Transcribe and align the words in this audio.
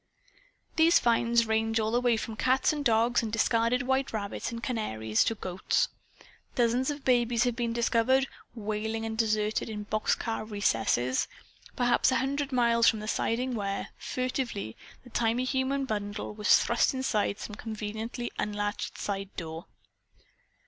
These 0.77 0.97
finds 0.97 1.45
range 1.45 1.79
all 1.79 1.91
the 1.91 2.01
way 2.01 2.17
from 2.17 2.35
cats 2.35 2.73
and 2.73 2.83
dogs 2.83 3.21
and 3.21 3.31
discarded 3.31 3.83
white 3.83 4.11
rabbits 4.11 4.51
and 4.51 4.63
canaries, 4.63 5.23
to 5.25 5.35
goats. 5.35 5.89
Dozens 6.55 6.89
of 6.89 7.05
babies 7.05 7.43
have 7.43 7.55
been 7.55 7.71
discovered, 7.71 8.27
wailing 8.55 9.05
and 9.05 9.15
deserted, 9.15 9.69
in 9.69 9.83
box 9.83 10.15
car 10.15 10.43
recesses; 10.43 11.27
perhaps 11.75 12.11
a 12.11 12.15
hundred 12.15 12.51
miles 12.51 12.87
from 12.89 12.99
the 12.99 13.07
siding 13.07 13.53
where, 13.53 13.89
furtively, 13.99 14.75
the 15.03 15.11
tiny 15.11 15.43
human 15.45 15.85
bundle 15.85 16.33
was 16.33 16.57
thrust 16.57 16.95
inside 16.95 17.37
some 17.37 17.53
conveniently 17.53 18.31
unlatched 18.39 18.97
side 18.97 19.29
door. 19.37 19.67